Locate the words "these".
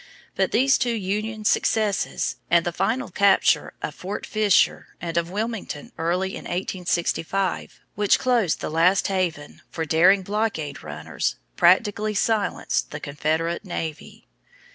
0.51-0.79